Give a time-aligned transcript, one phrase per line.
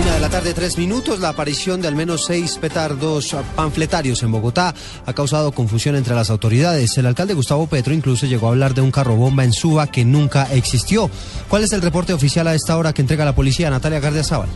[0.00, 1.20] Una de la tarde, tres minutos.
[1.20, 4.74] La aparición de al menos seis petardos panfletarios en Bogotá
[5.04, 6.96] ha causado confusión entre las autoridades.
[6.96, 10.04] El alcalde Gustavo Petro incluso llegó a hablar de un carro bomba en Suba que
[10.04, 11.10] nunca existió.
[11.48, 13.70] ¿Cuál es el reporte oficial a esta hora que entrega la policía?
[13.70, 14.48] Natalia Gardiazabal.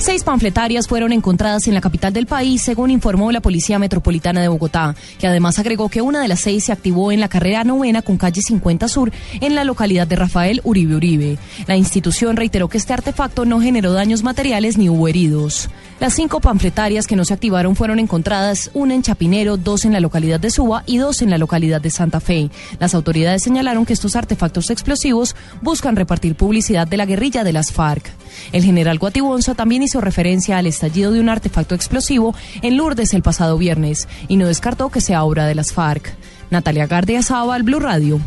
[0.00, 4.48] Seis panfletarias fueron encontradas en la capital del país, según informó la Policía Metropolitana de
[4.48, 8.00] Bogotá, que además agregó que una de las seis se activó en la carrera novena
[8.00, 11.38] con calle 50 Sur, en la localidad de Rafael Uribe Uribe.
[11.66, 15.68] La institución reiteró que este artefacto no generó daños materiales ni hubo heridos.
[16.00, 20.00] Las cinco panfletarias que no se activaron fueron encontradas, una en Chapinero, dos en la
[20.00, 22.50] localidad de Suba y dos en la localidad de Santa Fe.
[22.78, 27.70] Las autoridades señalaron que estos artefactos explosivos buscan repartir publicidad de la guerrilla de las
[27.70, 28.10] FARC.
[28.52, 33.22] El general Guatibonza también hizo referencia al estallido de un artefacto explosivo en Lourdes el
[33.22, 36.14] pasado viernes y no descartó que sea obra de las FARC.
[36.50, 38.20] Natalia Gardia Saba, Blue Radio.